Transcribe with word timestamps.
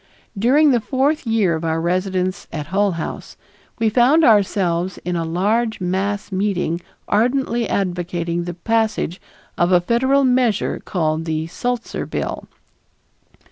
During 0.35 0.71
the 0.71 0.79
fourth 0.81 1.27
year 1.27 1.53
of 1.53 1.63
our 1.63 1.79
residence 1.79 2.47
at 2.51 2.65
Hull 2.73 2.93
House 2.93 3.37
we 3.77 3.87
found 3.87 4.23
ourselves 4.23 4.97
in 5.05 5.15
a 5.15 5.23
large 5.23 5.79
mass 5.79 6.31
meeting 6.31 6.81
ardently 7.07 7.69
advocating 7.69 8.45
the 8.45 8.55
passage 8.55 9.21
of 9.59 9.71
a 9.71 9.79
Federal 9.79 10.23
measure 10.23 10.81
called 10.85 11.25
the 11.25 11.45
Sulzer 11.45 12.07
Bill. 12.07 12.47